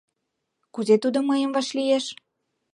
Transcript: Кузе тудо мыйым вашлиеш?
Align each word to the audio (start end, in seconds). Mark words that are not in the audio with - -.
Кузе 0.73 0.95
тудо 1.03 1.19
мыйым 1.29 1.51
вашлиеш? 1.53 2.05